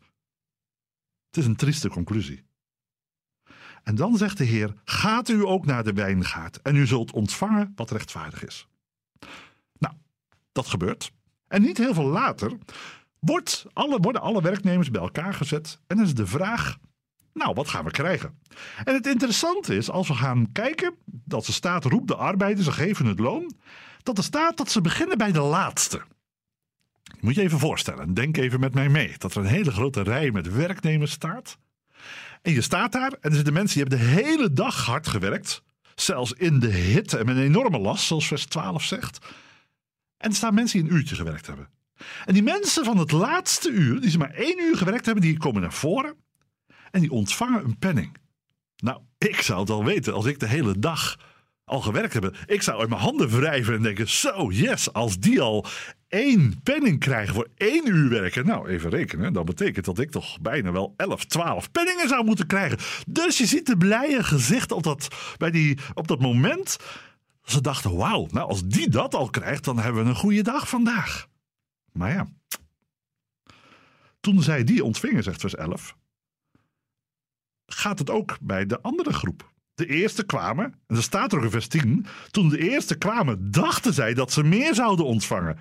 Het 1.26 1.36
is 1.36 1.46
een 1.46 1.56
trieste 1.56 1.88
conclusie. 1.88 2.45
En 3.86 3.94
dan 3.94 4.16
zegt 4.16 4.38
de 4.38 4.44
Heer: 4.44 4.74
Gaat 4.84 5.28
u 5.28 5.44
ook 5.44 5.66
naar 5.66 5.84
de 5.84 5.92
wijngaard 5.92 6.62
en 6.62 6.76
u 6.76 6.86
zult 6.86 7.12
ontvangen 7.12 7.72
wat 7.74 7.90
rechtvaardig 7.90 8.44
is. 8.44 8.68
Nou, 9.78 9.94
dat 10.52 10.66
gebeurt. 10.66 11.12
En 11.48 11.62
niet 11.62 11.78
heel 11.78 11.94
veel 11.94 12.04
later 12.04 12.52
wordt 13.18 13.66
alle, 13.72 13.98
worden 14.00 14.22
alle 14.22 14.42
werknemers 14.42 14.90
bij 14.90 15.00
elkaar 15.00 15.34
gezet 15.34 15.80
en 15.86 15.98
is 15.98 16.14
de 16.14 16.26
vraag: 16.26 16.78
Nou, 17.32 17.54
wat 17.54 17.68
gaan 17.68 17.84
we 17.84 17.90
krijgen? 17.90 18.38
En 18.84 18.94
het 18.94 19.06
interessante 19.06 19.76
is, 19.76 19.90
als 19.90 20.08
we 20.08 20.14
gaan 20.14 20.52
kijken, 20.52 20.94
dat 21.04 21.44
ze 21.44 21.52
staat: 21.52 21.84
roep 21.84 22.06
de 22.08 22.16
arbeiders, 22.16 22.66
ze 22.66 22.72
geven 22.72 23.06
het 23.06 23.18
loon. 23.18 23.54
Dat 24.02 24.18
er 24.18 24.24
staat 24.24 24.56
dat 24.56 24.70
ze 24.70 24.80
beginnen 24.80 25.18
bij 25.18 25.32
de 25.32 25.40
laatste. 25.40 26.02
Moet 27.20 27.34
je 27.34 27.42
even 27.42 27.58
voorstellen, 27.58 28.14
denk 28.14 28.36
even 28.36 28.60
met 28.60 28.74
mij 28.74 28.88
mee, 28.88 29.14
dat 29.18 29.34
er 29.34 29.40
een 29.40 29.46
hele 29.46 29.72
grote 29.72 30.02
rij 30.02 30.30
met 30.30 30.52
werknemers 30.52 31.10
staat. 31.10 31.58
En 32.46 32.52
je 32.52 32.60
staat 32.60 32.92
daar 32.92 33.12
en 33.12 33.30
er 33.30 33.34
zitten 33.34 33.52
mensen 33.52 33.78
die 33.78 33.88
hebben 33.88 34.14
de 34.14 34.22
hele 34.22 34.52
dag 34.52 34.84
hard 34.84 35.06
gewerkt. 35.06 35.62
Zelfs 35.94 36.32
in 36.32 36.58
de 36.58 36.68
hitte 36.70 37.18
en 37.18 37.26
met 37.26 37.36
een 37.36 37.42
enorme 37.42 37.78
last, 37.78 38.06
zoals 38.06 38.26
vers 38.26 38.44
12 38.44 38.82
zegt. 38.82 39.18
En 40.16 40.30
er 40.30 40.36
staan 40.36 40.54
mensen 40.54 40.80
die 40.80 40.90
een 40.90 40.96
uurtje 40.96 41.14
gewerkt 41.14 41.46
hebben. 41.46 41.68
En 42.24 42.34
die 42.34 42.42
mensen 42.42 42.84
van 42.84 42.98
het 42.98 43.10
laatste 43.10 43.70
uur, 43.70 44.00
die 44.00 44.10
ze 44.10 44.18
maar 44.18 44.30
één 44.30 44.58
uur 44.60 44.76
gewerkt 44.76 45.04
hebben, 45.04 45.24
die 45.24 45.38
komen 45.38 45.60
naar 45.60 45.72
voren. 45.72 46.16
En 46.90 47.00
die 47.00 47.10
ontvangen 47.10 47.64
een 47.64 47.78
penning. 47.78 48.16
Nou, 48.76 49.00
ik 49.18 49.40
zou 49.40 49.60
het 49.60 49.70
al 49.70 49.84
weten 49.84 50.14
als 50.14 50.26
ik 50.26 50.40
de 50.40 50.48
hele 50.48 50.78
dag 50.78 51.16
al 51.64 51.80
gewerkt 51.80 52.12
heb. 52.12 52.36
Ik 52.46 52.62
zou 52.62 52.80
uit 52.80 52.88
mijn 52.88 53.00
handen 53.00 53.28
wrijven 53.28 53.74
en 53.74 53.82
denken: 53.82 54.08
zo, 54.08 54.50
yes, 54.50 54.92
als 54.92 55.18
die 55.18 55.40
al 55.40 55.66
één 56.08 56.62
penning 56.62 57.00
krijgen 57.00 57.34
voor 57.34 57.48
één 57.54 57.88
uur 57.88 58.08
werken. 58.08 58.46
Nou, 58.46 58.68
even 58.68 58.90
rekenen. 58.90 59.32
Dat 59.32 59.44
betekent 59.44 59.84
dat 59.84 59.98
ik 59.98 60.10
toch 60.10 60.40
bijna 60.40 60.72
wel 60.72 60.94
11, 60.96 61.24
12 61.24 61.70
penningen 61.70 62.08
zou 62.08 62.24
moeten 62.24 62.46
krijgen. 62.46 62.78
Dus 63.06 63.38
je 63.38 63.46
ziet 63.46 63.66
de 63.66 63.76
blije 63.76 64.22
gezicht 64.22 64.72
op 64.72 64.82
dat, 64.82 65.08
bij 65.36 65.50
die, 65.50 65.78
op 65.94 66.08
dat 66.08 66.20
moment. 66.20 66.76
Ze 67.42 67.60
dachten, 67.60 67.96
wauw, 67.96 68.26
nou 68.30 68.48
als 68.48 68.66
die 68.66 68.88
dat 68.88 69.14
al 69.14 69.30
krijgt, 69.30 69.64
dan 69.64 69.78
hebben 69.78 70.02
we 70.02 70.08
een 70.08 70.16
goede 70.16 70.42
dag 70.42 70.68
vandaag. 70.68 71.26
Maar 71.92 72.12
ja, 72.12 72.26
toen 74.20 74.42
zij 74.42 74.64
die 74.64 74.84
ontvingen, 74.84 75.22
zegt 75.22 75.40
vers 75.40 75.54
11, 75.54 75.96
gaat 77.66 77.98
het 77.98 78.10
ook 78.10 78.38
bij 78.40 78.66
de 78.66 78.80
andere 78.80 79.12
groep. 79.12 79.52
De 79.74 79.86
eerste 79.86 80.24
kwamen, 80.24 80.64
en 80.86 80.96
er 80.96 81.02
staat 81.02 81.32
er 81.32 81.38
ook 81.38 81.44
in 81.44 81.50
vers 81.50 81.66
10, 81.66 82.06
toen 82.30 82.48
de 82.48 82.70
eerste 82.70 82.98
kwamen, 82.98 83.50
dachten 83.50 83.94
zij 83.94 84.14
dat 84.14 84.32
ze 84.32 84.42
meer 84.42 84.74
zouden 84.74 85.04
ontvangen. 85.04 85.58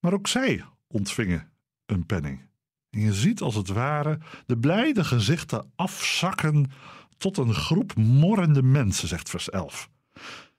Maar 0.00 0.12
ook 0.12 0.28
zij 0.28 0.64
ontvingen 0.86 1.50
een 1.86 2.06
penning. 2.06 2.46
En 2.90 3.00
je 3.00 3.12
ziet 3.12 3.40
als 3.40 3.54
het 3.54 3.68
ware 3.68 4.18
de 4.46 4.58
blijde 4.58 5.04
gezichten 5.04 5.72
afzakken 5.76 6.70
tot 7.16 7.36
een 7.36 7.54
groep 7.54 7.96
morrende 7.96 8.62
mensen, 8.62 9.08
zegt 9.08 9.30
vers 9.30 9.50
11. 9.50 9.90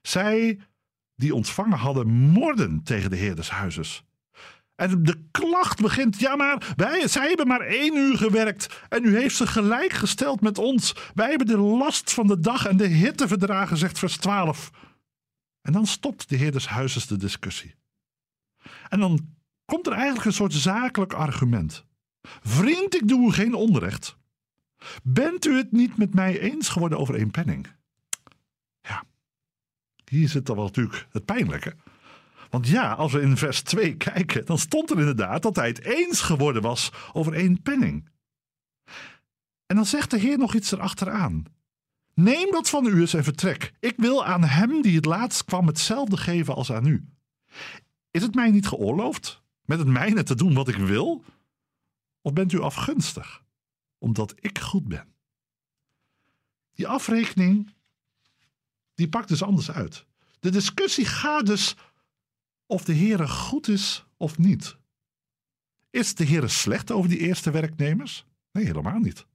Zij 0.02 0.60
die 1.16 1.36
ontvangen 1.36 1.78
hadden, 1.78 2.08
morden 2.08 2.84
tegen 2.84 3.10
de 3.10 3.16
heer 3.16 3.36
des 3.36 3.50
huizes. 3.50 4.04
En 4.76 5.04
de 5.04 5.24
klacht 5.32 5.82
begint, 5.82 6.20
ja 6.20 6.36
maar, 6.36 6.74
wij, 6.76 7.08
zij 7.08 7.28
hebben 7.28 7.48
maar 7.48 7.62
één 7.62 7.96
uur 7.96 8.18
gewerkt 8.18 8.82
en 8.90 9.06
u 9.06 9.18
heeft 9.18 9.36
ze 9.36 9.48
gelijk 9.48 9.94
gesteld 9.94 10.42
met 10.42 10.58
ons. 10.58 10.96
Wij 11.14 11.30
hebben 11.30 11.48
de 11.48 11.58
last 11.58 12.14
van 12.14 12.28
de 12.28 12.40
dag 12.40 12.66
en 12.66 12.78
de 12.78 12.88
hitte 12.88 13.28
verdragen, 13.28 13.78
zegt 13.78 14.00
vers 14.00 14.18
12. 14.18 14.72
En 15.62 15.72
dan 15.74 15.86
stopt 15.86 16.30
de 16.30 16.36
heer 16.36 16.52
des 16.52 17.08
de 17.08 17.18
discussie. 17.18 17.76
En 18.90 19.00
dan 19.00 19.36
komt 19.66 19.88
er 19.88 19.94
eigenlijk 19.94 20.26
een 20.26 20.34
soort 20.34 20.54
zakelijk 20.54 21.14
argument. 21.14 21.86
Vriend, 22.42 22.96
ik 22.96 23.08
doe 23.08 23.28
u 23.28 23.32
geen 23.32 23.54
onrecht. 23.54 24.18
Bent 25.04 25.46
u 25.46 25.58
het 25.58 25.72
niet 25.72 25.98
met 25.98 26.14
mij 26.14 26.40
eens 26.40 26.70
geworden 26.70 26.98
over 26.98 27.16
één 27.16 27.32
penning? 27.32 27.68
Ja, 28.82 29.04
hier 30.06 30.30
zit 30.30 30.46
dan 30.46 30.56
wel 30.56 30.66
natuurlijk 30.66 31.08
het 31.12 31.26
pijnlijke. 31.26 31.76
Want 32.50 32.68
ja, 32.68 32.94
als 32.94 33.12
we 33.12 33.22
in 33.22 33.38
vers 33.38 33.62
2 33.62 33.96
kijken, 33.98 34.46
dan 34.46 34.58
stond 34.58 34.90
er 34.90 35.00
inderdaad 35.00 35.42
dat 35.42 35.56
hij 35.56 35.68
het 35.68 35.84
eens 35.84 36.22
geworden 36.22 36.62
was 36.62 36.92
over 37.14 37.34
één 37.34 37.62
penning. 37.62 38.10
En 39.66 39.76
dan 39.76 39.86
zegt 39.86 40.12
de 40.12 40.20
Heer 40.20 40.38
nog 40.38 40.56
iets 40.56 40.72
erachteraan. 40.72 41.44
Neem 42.14 42.52
dat 42.52 42.70
van 42.70 42.86
u 42.86 43.00
eens 43.00 43.14
en 43.14 43.24
vertrek. 43.24 43.74
Ik 43.80 43.94
wil 43.98 44.26
aan 44.26 44.44
hem 44.44 44.82
die 44.82 44.96
het 44.96 45.06
laatst 45.06 45.46
kwam 45.46 45.68
hetzelfde 45.68 46.18
geven 46.18 46.56
als 46.56 46.72
aan 46.72 46.86
u. 46.86 47.06
Is 48.12 48.22
het 48.22 48.36
mij 48.36 48.52
niet 48.52 48.68
geoorloofd 48.68 49.42
met 49.62 49.80
het 49.80 49.88
mijne 49.88 50.24
te 50.24 50.36
doen 50.36 50.54
wat 50.54 50.68
ik 50.68 50.76
wil? 50.76 51.24
Of 52.22 52.34
bent 52.34 52.52
u 52.52 52.60
afgunstig, 52.62 53.44
omdat 53.98 54.34
ik 54.36 54.60
goed 54.60 54.88
ben? 54.88 55.14
Die 56.74 56.88
afrekening, 56.88 57.74
die 58.94 59.10
pakt 59.10 59.28
dus 59.28 59.44
anders 59.44 59.72
uit. 59.72 60.06
De 60.40 60.50
discussie 60.50 61.06
gaat 61.06 61.46
dus 61.46 61.76
of 62.66 62.84
de 62.84 62.94
Heer 62.94 63.28
goed 63.28 63.68
is 63.68 64.06
of 64.18 64.38
niet. 64.38 64.78
Is 65.90 66.16
de 66.16 66.24
Heer 66.24 66.50
slecht 66.50 66.92
over 66.92 67.10
die 67.10 67.20
eerste 67.20 67.52
werknemers? 67.52 68.26
Nee, 68.52 68.66
helemaal 68.66 69.00
niet. 69.00 69.26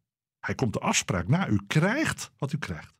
Hij 0.40 0.54
komt 0.54 0.73
de 0.73 0.78
afspraak 0.78 1.28
na. 1.28 1.49
U 1.49 1.61
krijgt 1.66 2.31
wat 2.38 2.52
u 2.52 2.59
krijgt. 2.59 2.95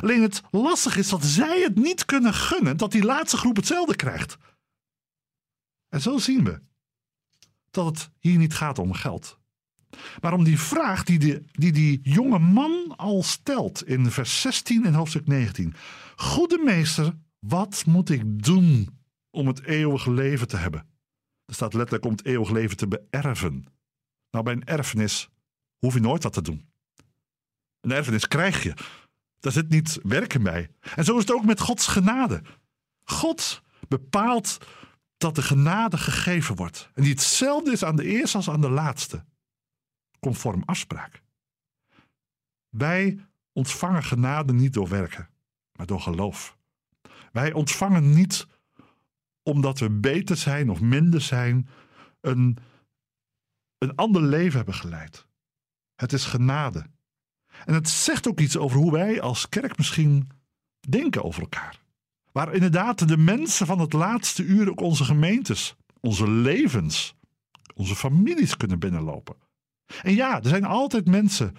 Alleen 0.00 0.22
het 0.22 0.42
lastig 0.50 0.96
is 0.96 1.08
dat 1.08 1.24
zij 1.24 1.60
het 1.60 1.76
niet 1.76 2.04
kunnen 2.04 2.34
gunnen 2.34 2.76
dat 2.76 2.92
die 2.92 3.04
laatste 3.04 3.36
groep 3.36 3.56
hetzelfde 3.56 3.96
krijgt. 3.96 4.36
En 5.94 6.00
zo 6.00 6.18
zien 6.18 6.44
we 6.44 6.60
dat 7.70 7.86
het 7.86 8.10
hier 8.18 8.38
niet 8.38 8.54
gaat 8.54 8.78
om 8.78 8.92
geld. 8.92 9.38
Maar 10.20 10.32
om 10.32 10.44
die 10.44 10.58
vraag 10.58 11.04
die, 11.04 11.18
die 11.52 11.72
die, 11.72 12.00
jonge 12.02 12.38
man 12.38 12.96
al 12.96 13.22
stelt 13.22 13.86
in 13.86 14.10
vers 14.10 14.40
16 14.40 14.84
en 14.84 14.94
hoofdstuk 14.94 15.26
19. 15.26 15.74
Goede 16.16 16.62
meester, 16.64 17.14
wat 17.38 17.84
moet 17.86 18.10
ik 18.10 18.42
doen 18.42 18.98
om 19.30 19.46
het 19.46 19.62
eeuwige 19.62 20.12
leven 20.12 20.48
te 20.48 20.56
hebben? 20.56 20.80
Er 21.44 21.54
staat 21.54 21.74
letterlijk 21.74 22.04
om 22.04 22.10
het 22.10 22.24
eeuwige 22.24 22.52
leven 22.52 22.76
te 22.76 22.88
beërven. 22.88 23.66
Nou, 24.30 24.44
bij 24.44 24.52
een 24.52 24.64
erfenis 24.64 25.28
hoef 25.78 25.94
je 25.94 26.00
nooit 26.00 26.22
wat 26.22 26.32
te 26.32 26.42
doen. 26.42 26.68
Een 27.80 27.92
erfenis 27.92 28.28
krijg 28.28 28.62
je. 28.62 28.74
Daar 29.40 29.52
zit 29.52 29.68
niet 29.68 29.98
werken 30.02 30.42
bij. 30.42 30.70
En 30.94 31.04
zo 31.04 31.14
is 31.14 31.20
het 31.20 31.32
ook 31.32 31.44
met 31.44 31.60
Gods 31.60 31.86
genade. 31.86 32.42
God 33.04 33.62
bepaalt 33.88 34.58
dat 35.24 35.34
de 35.34 35.42
genade 35.42 35.98
gegeven 35.98 36.56
wordt. 36.56 36.90
En 36.94 37.02
die 37.02 37.12
hetzelfde 37.12 37.72
is 37.72 37.84
aan 37.84 37.96
de 37.96 38.04
eerste 38.04 38.36
als 38.36 38.50
aan 38.50 38.60
de 38.60 38.70
laatste. 38.70 39.24
Conform 40.20 40.62
afspraak. 40.64 41.22
Wij 42.68 43.18
ontvangen 43.52 44.02
genade 44.02 44.52
niet 44.52 44.72
door 44.72 44.88
werken, 44.88 45.28
maar 45.72 45.86
door 45.86 46.00
geloof. 46.00 46.56
Wij 47.32 47.52
ontvangen 47.52 48.14
niet 48.14 48.46
omdat 49.42 49.78
we 49.78 49.90
beter 49.90 50.36
zijn 50.36 50.70
of 50.70 50.80
minder 50.80 51.20
zijn, 51.20 51.68
een, 52.20 52.58
een 53.78 53.94
ander 53.94 54.22
leven 54.22 54.56
hebben 54.56 54.74
geleid. 54.74 55.26
Het 55.94 56.12
is 56.12 56.24
genade. 56.24 56.86
En 57.64 57.74
het 57.74 57.88
zegt 57.88 58.28
ook 58.28 58.40
iets 58.40 58.56
over 58.56 58.78
hoe 58.78 58.92
wij 58.92 59.20
als 59.20 59.48
kerk 59.48 59.76
misschien 59.76 60.30
denken 60.88 61.24
over 61.24 61.40
elkaar. 61.40 61.83
Waar 62.34 62.54
inderdaad 62.54 63.08
de 63.08 63.16
mensen 63.16 63.66
van 63.66 63.78
het 63.78 63.92
laatste 63.92 64.42
uur 64.42 64.70
ook 64.70 64.80
onze 64.80 65.04
gemeentes, 65.04 65.74
onze 66.00 66.30
levens, 66.30 67.14
onze 67.74 67.96
families 67.96 68.56
kunnen 68.56 68.78
binnenlopen. 68.78 69.36
En 70.02 70.14
ja, 70.14 70.42
er 70.42 70.48
zijn 70.48 70.64
altijd 70.64 71.06
mensen 71.06 71.54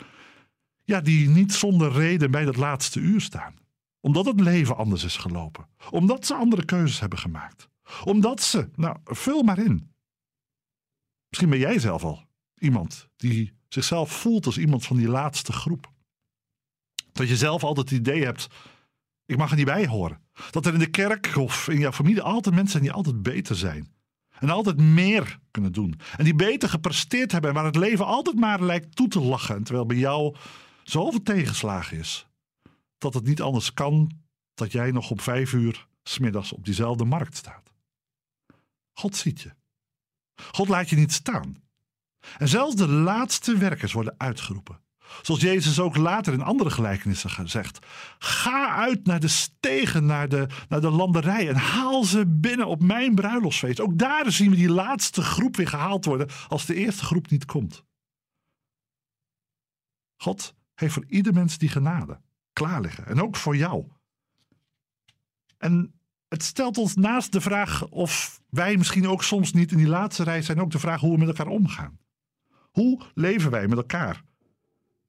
ja, 0.84 1.01
die 1.01 1.29
niet 1.29 1.53
zonder 1.53 1.91
reden 1.91 2.32
bij 2.32 2.46
dat 2.46 2.55
laatste 2.55 3.00
uur 3.00 3.22
staan. 3.22 3.55
Omdat 4.00 4.25
het 4.25 4.39
leven 4.39 4.77
anders 4.77 5.03
is 5.03 5.17
gelopen. 5.17 5.67
Omdat 5.89 6.25
ze 6.25 6.34
andere 6.34 6.65
keuzes 6.65 7.00
hebben 7.00 7.20
gemaakt. 7.20 7.70
Omdat 8.03 8.41
ze, 8.41 8.70
nou, 8.75 8.98
vul 9.03 9.44
maar 9.44 9.60
in. 9.60 9.91
Misschien 11.29 11.50
ben 11.50 11.60
jij 11.60 11.79
zelf 11.79 12.03
al 12.03 12.25
iemand 12.58 13.10
die 13.15 13.53
zichzelf 13.67 14.12
voelt 14.12 14.46
als 14.46 14.58
iemand 14.58 14.86
van 14.86 14.98
die 14.98 15.08
laatste 15.08 15.51
groep. 15.51 15.91
Dat 17.12 17.27
je 17.27 17.38
zelf 17.38 17.63
altijd 17.63 17.89
het 17.89 18.00
idee 18.00 18.24
hebt, 18.24 18.48
ik 19.25 19.38
mag 19.38 19.50
er 19.50 19.55
niet 19.55 19.65
bij 19.65 19.88
horen. 19.88 20.24
Dat 20.51 20.65
er 20.65 20.74
in 20.74 20.80
de 20.80 20.89
kerk 20.89 21.36
of 21.36 21.68
in 21.68 21.80
jouw 21.80 21.92
familie 21.92 22.22
altijd 22.22 22.56
mensen 22.56 22.72
zijn 22.72 22.84
die 22.84 22.92
altijd 22.92 23.24
beter 23.24 23.56
zijn. 23.56 23.94
En 24.39 24.50
altijd 24.50 24.77
meer 24.77 25.39
kunnen 25.51 25.72
doen. 25.72 26.00
En 26.18 26.24
die 26.24 26.36
beter 26.36 26.70
gepresteerd 26.70 27.32
hebben. 27.32 27.50
En 27.50 27.56
waar 27.56 27.65
het 27.65 27.75
leven 27.75 28.06
altijd 28.06 28.36
maar 28.36 28.62
lijkt 28.62 28.96
toe 28.96 29.08
te 29.08 29.20
lachen. 29.20 29.63
Terwijl 29.63 29.86
bij 29.86 29.98
jou 29.98 30.36
zoveel 30.84 31.22
tegenslagen 31.22 31.98
is. 31.98 32.27
Dat 32.98 33.13
het 33.13 33.24
niet 33.24 33.42
anders 33.42 33.74
kan 33.74 34.12
dat 34.54 34.72
jij 34.72 34.92
nog 34.92 35.12
op 35.12 35.22
vijf 35.22 35.54
uur 35.54 35.88
smiddags 36.04 36.54
op 36.54 36.65
diezelfde 36.65 37.06
markt 37.06 37.36
staat. 37.36 37.74
God 38.94 39.15
ziet 39.15 39.42
je. 39.42 39.54
God 40.51 40.68
laat 40.68 40.89
je 40.89 40.96
niet 40.96 41.13
staan. 41.13 41.63
En 42.38 42.48
zelfs 42.48 42.75
de 42.75 42.88
laatste 42.88 43.58
werkers 43.58 43.94
worden 43.94 44.15
uitgeroepen. 44.18 44.80
Zoals 45.22 45.42
Jezus 45.42 45.80
ook 45.80 45.98
later 45.98 46.34
in 46.34 46.42
andere 46.42 46.70
gelijkenissen 46.70 47.50
zegt. 47.50 47.86
Ga 48.20 48.76
uit 48.76 49.06
naar 49.06 49.20
de 49.20 49.28
stegen, 49.28 50.06
naar 50.06 50.30
de, 50.30 50.48
naar 50.70 50.82
de 50.82 50.90
landerij 50.90 51.50
en 51.50 51.56
haal 51.56 52.04
ze 52.04 52.26
binnen 52.28 52.68
op 52.68 52.82
mijn 52.82 53.16
bruiloftsfeest. 53.16 53.80
Ook 53.80 53.98
daar 53.98 54.32
zien 54.32 54.50
we 54.50 54.56
die 54.56 54.70
laatste 54.70 55.22
groep 55.22 55.56
weer 55.56 55.68
gehaald 55.68 56.06
worden 56.06 56.28
als 56.48 56.66
de 56.66 56.76
eerste 56.76 57.04
groep 57.04 57.30
niet 57.30 57.46
komt. 57.46 57.84
God 60.16 60.56
heeft 60.74 60.94
voor 60.94 61.06
ieder 61.08 61.34
mens 61.34 61.58
die 61.58 61.70
genade 61.70 62.22
klaar 62.54 62.82
liggen. 62.82 63.06
En 63.06 63.22
ook 63.22 63.36
voor 63.36 63.56
jou. 63.56 63.88
En 65.58 66.00
het 66.28 66.44
stelt 66.44 66.78
ons 66.78 66.96
naast 66.96 67.32
de 67.32 67.42
vraag 67.42 67.88
of 67.88 68.42
wij 68.50 68.78
misschien 68.78 69.08
ook 69.08 69.24
soms 69.24 69.54
niet 69.54 69.72
in 69.72 69.78
die 69.78 69.88
laatste 69.88 70.24
rij 70.24 70.42
zijn, 70.42 70.62
ook 70.62 70.72
de 70.72 70.80
vraag 70.80 71.00
hoe 71.00 71.12
we 71.12 71.18
met 71.18 71.28
elkaar 71.28 71.48
omgaan. 71.54 72.00
Hoe 72.72 73.02
leven 73.14 73.52
wij 73.52 73.68
met 73.68 73.78
elkaar? 73.78 74.24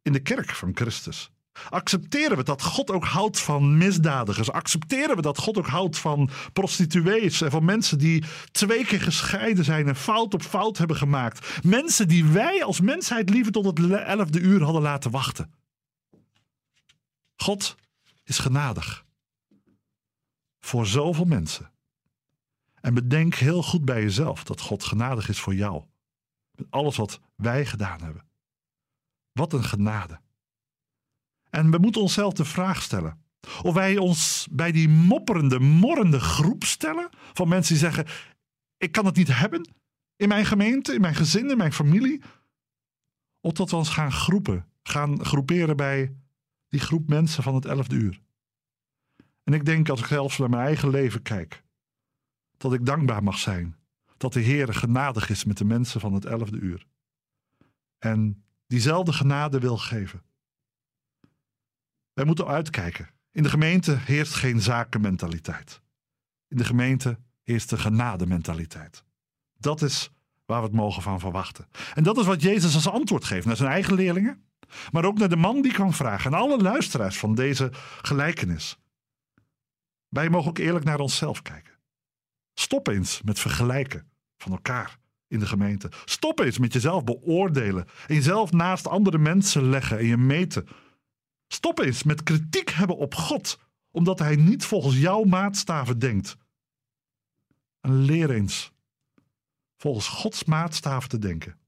In 0.06 0.12
de 0.12 0.20
kerk 0.20 0.50
van 0.50 0.70
Christus? 0.74 1.30
Accepteren 1.70 2.36
we 2.36 2.42
dat 2.42 2.62
God 2.62 2.90
ook 2.90 3.04
houdt 3.04 3.40
van 3.40 3.78
misdadigers? 3.78 4.50
Accepteren 4.50 5.16
we 5.16 5.22
dat 5.22 5.38
God 5.38 5.58
ook 5.58 5.66
houdt 5.66 5.98
van 5.98 6.30
prostituees 6.52 7.40
en 7.40 7.50
van 7.50 7.64
mensen 7.64 7.98
die 7.98 8.24
twee 8.50 8.84
keer 8.84 9.00
gescheiden 9.00 9.64
zijn 9.64 9.88
en 9.88 9.96
fout 9.96 10.34
op 10.34 10.42
fout 10.42 10.78
hebben 10.78 10.96
gemaakt? 10.96 11.64
Mensen 11.64 12.08
die 12.08 12.24
wij 12.24 12.64
als 12.64 12.80
mensheid 12.80 13.30
liever 13.30 13.52
tot 13.52 13.64
het 13.64 13.90
elfde 13.90 14.40
uur 14.40 14.62
hadden 14.62 14.82
laten 14.82 15.10
wachten. 15.10 15.52
God 17.36 17.74
is 18.24 18.38
genadig 18.38 19.04
voor 20.58 20.86
zoveel 20.86 21.24
mensen. 21.24 21.70
En 22.80 22.94
bedenk 22.94 23.34
heel 23.34 23.62
goed 23.62 23.84
bij 23.84 24.02
jezelf 24.02 24.44
dat 24.44 24.60
God 24.60 24.84
genadig 24.84 25.28
is 25.28 25.40
voor 25.40 25.54
jou. 25.54 25.84
Met 26.50 26.66
alles 26.70 26.96
wat 26.96 27.20
wij 27.36 27.66
gedaan 27.66 28.00
hebben. 28.00 28.25
Wat 29.36 29.52
een 29.52 29.64
genade. 29.64 30.20
En 31.50 31.70
we 31.70 31.78
moeten 31.78 32.00
onszelf 32.00 32.32
de 32.32 32.44
vraag 32.44 32.82
stellen. 32.82 33.24
Of 33.62 33.74
wij 33.74 33.98
ons 33.98 34.48
bij 34.50 34.72
die 34.72 34.88
mopperende, 34.88 35.60
morrende 35.60 36.20
groep 36.20 36.64
stellen. 36.64 37.08
Van 37.32 37.48
mensen 37.48 37.74
die 37.74 37.82
zeggen: 37.82 38.06
ik 38.76 38.92
kan 38.92 39.06
het 39.06 39.16
niet 39.16 39.38
hebben 39.38 39.74
in 40.16 40.28
mijn 40.28 40.46
gemeente, 40.46 40.94
in 40.94 41.00
mijn 41.00 41.14
gezin, 41.14 41.50
in 41.50 41.56
mijn 41.56 41.72
familie. 41.72 42.22
Of 43.40 43.52
dat 43.52 43.70
we 43.70 43.76
ons 43.76 43.88
gaan 43.88 44.12
groepen, 44.12 44.68
gaan 44.82 45.24
groeperen 45.24 45.76
bij 45.76 46.16
die 46.68 46.80
groep 46.80 47.08
mensen 47.08 47.42
van 47.42 47.54
het 47.54 47.64
elfde 47.64 47.96
uur. 47.96 48.20
En 49.44 49.52
ik 49.52 49.64
denk 49.64 49.88
als 49.88 50.00
ik 50.00 50.06
zelfs 50.06 50.38
naar 50.38 50.50
mijn 50.50 50.66
eigen 50.66 50.90
leven 50.90 51.22
kijk, 51.22 51.62
dat 52.56 52.72
ik 52.72 52.86
dankbaar 52.86 53.22
mag 53.22 53.38
zijn 53.38 53.76
dat 54.16 54.32
de 54.32 54.40
Heer 54.40 54.74
genadig 54.74 55.30
is 55.30 55.44
met 55.44 55.58
de 55.58 55.64
mensen 55.64 56.00
van 56.00 56.12
het 56.12 56.24
elfde 56.24 56.58
uur. 56.58 56.86
En 57.98 58.45
diezelfde 58.66 59.12
genade 59.12 59.58
wil 59.58 59.76
geven. 59.76 60.22
Wij 62.12 62.24
moeten 62.24 62.46
uitkijken. 62.46 63.08
In 63.30 63.42
de 63.42 63.48
gemeente 63.48 63.96
heerst 63.96 64.34
geen 64.34 64.60
zakenmentaliteit. 64.60 65.80
In 66.48 66.56
de 66.56 66.64
gemeente 66.64 67.18
heerst 67.42 67.70
de 67.70 67.78
genadementaliteit. 67.78 69.04
Dat 69.58 69.82
is 69.82 70.10
waar 70.44 70.60
we 70.60 70.66
het 70.66 70.76
mogen 70.76 71.02
van 71.02 71.20
verwachten. 71.20 71.68
En 71.94 72.02
dat 72.02 72.18
is 72.18 72.26
wat 72.26 72.42
Jezus 72.42 72.74
als 72.74 72.88
antwoord 72.88 73.24
geeft 73.24 73.46
naar 73.46 73.56
zijn 73.56 73.70
eigen 73.70 73.94
leerlingen, 73.94 74.44
maar 74.90 75.04
ook 75.04 75.18
naar 75.18 75.28
de 75.28 75.36
man 75.36 75.62
die 75.62 75.72
kwam 75.72 75.92
vragen 75.92 76.32
en 76.32 76.38
alle 76.38 76.58
luisteraars 76.58 77.18
van 77.18 77.34
deze 77.34 77.70
gelijkenis. 78.02 78.78
Wij 80.08 80.30
mogen 80.30 80.48
ook 80.48 80.58
eerlijk 80.58 80.84
naar 80.84 81.00
onszelf 81.00 81.42
kijken. 81.42 81.72
Stop 82.54 82.88
eens 82.88 83.22
met 83.22 83.38
vergelijken 83.38 84.10
van 84.36 84.52
elkaar 84.52 84.98
in 85.28 85.38
de 85.38 85.46
gemeente. 85.46 85.90
Stop 86.04 86.40
eens 86.40 86.58
met 86.58 86.72
jezelf 86.72 87.04
beoordelen 87.04 87.86
en 88.06 88.14
jezelf 88.14 88.52
naast 88.52 88.86
andere 88.86 89.18
mensen 89.18 89.68
leggen 89.68 89.98
en 89.98 90.06
je 90.06 90.16
meten. 90.16 90.66
Stop 91.48 91.78
eens 91.78 92.02
met 92.02 92.22
kritiek 92.22 92.70
hebben 92.70 92.96
op 92.96 93.14
God, 93.14 93.58
omdat 93.90 94.18
Hij 94.18 94.36
niet 94.36 94.64
volgens 94.64 94.96
jouw 94.98 95.24
maatstaven 95.24 95.98
denkt. 95.98 96.36
En 97.80 98.00
leer 98.00 98.30
eens 98.30 98.74
volgens 99.76 100.08
Gods 100.08 100.44
maatstaven 100.44 101.08
te 101.08 101.18
denken, 101.18 101.58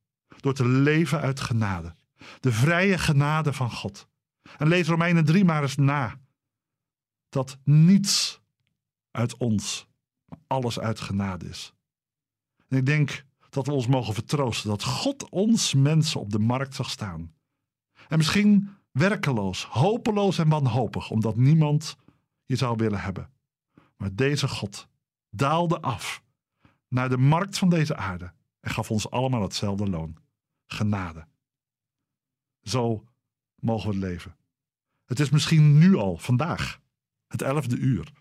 door 0.41 0.55
te 0.55 0.67
leven 0.67 1.21
uit 1.21 1.41
genade, 1.41 1.95
de 2.41 2.53
vrije 2.53 2.99
genade 2.99 3.53
van 3.53 3.71
God. 3.71 4.09
En 4.57 4.69
lees 4.69 4.89
Romeinen 4.89 5.25
3 5.25 5.45
maar 5.45 5.63
eens 5.63 5.77
na, 5.77 6.21
dat 7.29 7.59
niets 7.65 8.41
uit 9.11 9.37
ons, 9.37 9.87
alles 10.47 10.79
uit 10.79 11.01
genade 11.01 11.49
is. 11.49 11.73
En 12.69 12.77
ik 12.77 12.87
denk 12.87 13.25
dat 13.59 13.67
we 13.67 13.73
ons 13.73 13.87
mogen 13.87 14.15
vertroosten 14.15 14.69
dat 14.69 14.85
God 14.85 15.29
ons 15.29 15.75
mensen 15.75 16.21
op 16.21 16.31
de 16.31 16.39
markt 16.39 16.75
zag 16.75 16.91
staan. 16.91 17.35
En 18.09 18.17
misschien 18.17 18.71
werkeloos, 18.91 19.65
hopeloos 19.65 20.39
en 20.39 20.49
wanhopig, 20.49 21.11
omdat 21.11 21.37
niemand 21.37 21.97
je 22.45 22.57
zou 22.57 22.77
willen 22.77 23.01
hebben. 23.01 23.31
Maar 23.97 24.15
deze 24.15 24.49
God 24.49 24.89
daalde 25.31 25.81
af 25.81 26.23
naar 26.89 27.09
de 27.09 27.17
markt 27.17 27.59
van 27.59 27.69
deze 27.69 27.97
aarde 27.97 28.33
en 28.61 28.71
gaf 28.71 28.91
ons 28.91 29.11
allemaal 29.11 29.43
hetzelfde 29.43 29.89
loon: 29.89 30.17
genade. 30.67 31.27
Zo 32.63 33.05
mogen 33.55 33.91
we 33.91 33.97
leven. 33.97 34.37
Het 35.05 35.21
is 35.21 35.31
misschien 35.31 35.79
nu 35.79 35.97
al, 35.97 36.17
vandaag, 36.17 36.81
het 37.27 37.43
elfde 37.43 37.77
uur. 37.77 38.13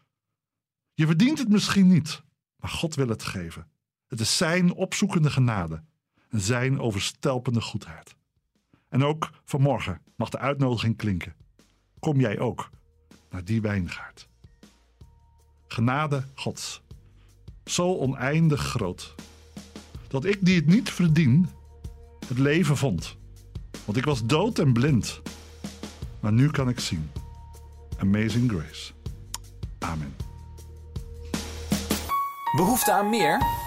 Je 0.93 1.05
verdient 1.05 1.39
het 1.39 1.49
misschien 1.49 1.87
niet, 1.87 2.23
maar 2.55 2.69
God 2.69 2.95
wil 2.95 3.07
het 3.07 3.23
geven. 3.23 3.71
Het 4.07 4.19
is 4.19 4.37
zijn 4.37 4.73
opzoekende 4.73 5.29
genade 5.29 5.83
en 6.29 6.41
zijn 6.41 6.79
overstelpende 6.79 7.61
goedheid. 7.61 8.15
En 8.89 9.03
ook 9.03 9.29
vanmorgen 9.43 10.01
mag 10.15 10.29
de 10.29 10.37
uitnodiging 10.37 10.97
klinken. 10.97 11.35
Kom 11.99 12.19
jij 12.19 12.39
ook 12.39 12.69
naar 13.29 13.43
die 13.43 13.61
wijngaard. 13.61 14.29
Genade 15.67 16.23
Gods, 16.35 16.81
zo 17.65 17.95
oneindig 17.97 18.61
groot, 18.61 19.15
dat 20.07 20.25
ik 20.25 20.45
die 20.45 20.55
het 20.55 20.65
niet 20.65 20.89
verdien, 20.89 21.49
het 22.27 22.37
leven 22.37 22.77
vond. 22.77 23.17
Want 23.85 23.97
ik 23.97 24.05
was 24.05 24.25
dood 24.25 24.59
en 24.59 24.73
blind, 24.73 25.21
maar 26.19 26.33
nu 26.33 26.49
kan 26.49 26.69
ik 26.69 26.79
zien. 26.79 27.11
Amazing 27.97 28.51
Grace. 28.51 28.93
Amen. 29.79 30.15
Behoefte 32.55 32.93
aan 32.93 33.09
meer? 33.09 33.66